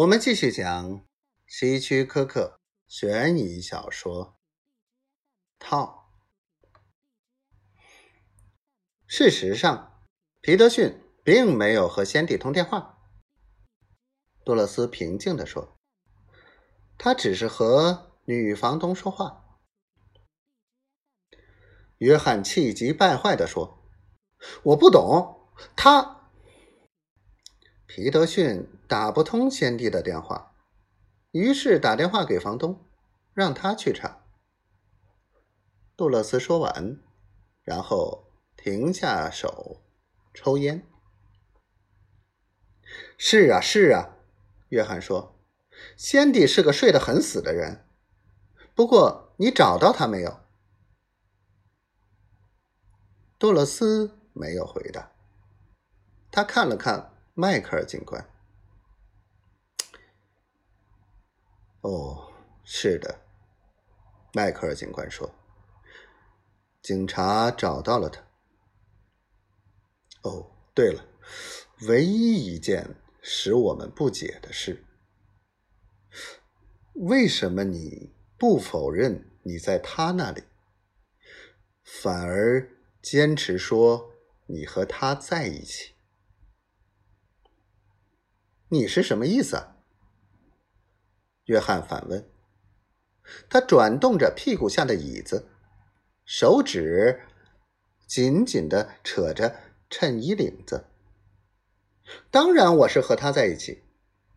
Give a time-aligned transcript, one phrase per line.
[0.00, 1.04] 我们继续讲
[1.46, 4.26] 希区柯克悬疑小说
[5.58, 6.14] 《套》。
[9.06, 10.06] 事实上，
[10.40, 12.98] 皮德逊并没有和先帝通电话。
[14.42, 15.76] 杜勒斯平静地说
[16.96, 19.58] ：“他只是和女房东说话。”
[21.98, 23.84] 约翰气急败坏地说
[24.64, 26.16] ：“我不懂他。”
[28.02, 30.54] 皮德逊打不通先帝的电话，
[31.32, 32.82] 于是打电话给房东，
[33.34, 34.24] 让他去查。
[35.98, 36.98] 杜勒斯说完，
[37.62, 38.24] 然后
[38.56, 39.82] 停下手，
[40.32, 40.82] 抽烟。
[43.18, 44.16] 是啊，是啊，
[44.70, 45.38] 约翰说
[45.94, 47.84] ：“先帝是个睡得很死的人。
[48.74, 50.40] 不过，你找到他没有？”
[53.38, 55.12] 杜勒斯没有回答，
[56.30, 57.10] 他看了看。
[57.40, 58.22] 迈克尔警官。
[61.80, 62.30] 哦，
[62.64, 63.22] 是的，
[64.34, 65.34] 迈克尔警官说，
[66.82, 68.20] 警察找到了他。
[70.20, 71.02] 哦，对了，
[71.88, 74.84] 唯一一件使我们不解的事，
[76.92, 80.42] 为什么你不否认你在他那里，
[82.02, 82.70] 反而
[83.00, 84.12] 坚持说
[84.44, 85.94] 你和他在一起？
[88.72, 89.56] 你是什么意思？
[89.56, 89.76] 啊？
[91.46, 92.30] 约翰反问。
[93.48, 95.48] 他转动着屁股下的椅子，
[96.24, 97.26] 手指
[98.06, 100.86] 紧紧的扯着衬衣领子。
[102.30, 103.82] 当然，我是和他在一起。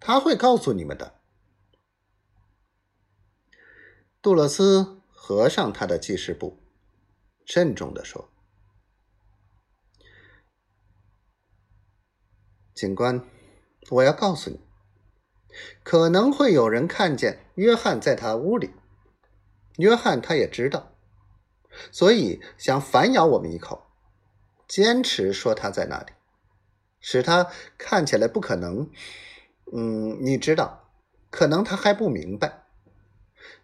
[0.00, 1.20] 他会告诉你们的。
[4.20, 6.58] 杜勒斯合上他的记事簿，
[7.44, 8.28] 慎重的说
[12.74, 13.24] ：“警官。”
[13.90, 14.60] 我要告诉你，
[15.82, 18.72] 可能会有人看见约翰在他屋里。
[19.76, 20.92] 约翰他也知道，
[21.92, 23.86] 所以想反咬我们一口，
[24.66, 26.12] 坚持说他在那里，
[26.98, 28.90] 使他看起来不可能。
[29.72, 30.90] 嗯，你知道，
[31.30, 32.64] 可能他还不明白，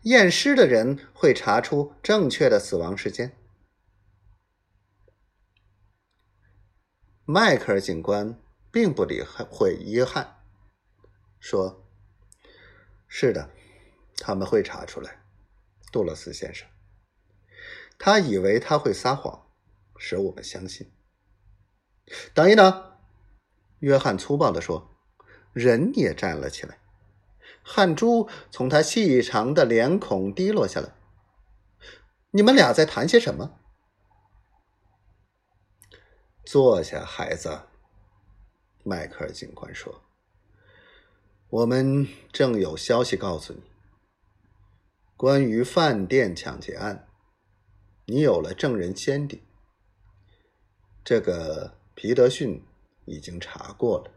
[0.03, 3.33] 验尸的人会查出正确的死亡时间。
[7.25, 8.41] 迈克尔警官。
[8.72, 10.43] 并不理会约翰，
[11.38, 11.87] 说
[13.06, 13.50] ：“是的，
[14.16, 15.22] 他们会查出来。”
[15.93, 16.66] 杜勒斯先生，
[17.99, 19.47] 他以为他会撒谎，
[19.99, 20.91] 使我们相信。
[22.33, 22.97] 等一等，
[23.81, 24.97] 约翰粗暴地说，
[25.53, 26.78] 人也站了起来，
[27.62, 30.94] 汗珠从他细长的脸孔滴落下来。
[32.31, 33.60] 你们俩在谈些什么？
[36.47, 37.69] 坐下，孩子。
[38.82, 40.03] 迈克尔警官说
[41.50, 43.62] ：“我们正有消息告诉你，
[45.16, 47.06] 关于饭店抢劫案，
[48.06, 49.42] 你有了证人先例。
[51.04, 52.65] 这个皮德逊
[53.04, 54.10] 已经查过了。”